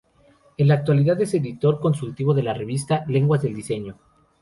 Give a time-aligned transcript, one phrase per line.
[0.57, 3.99] En la actualidad, es editor consultivo de la revista, Lenguas del Diseño.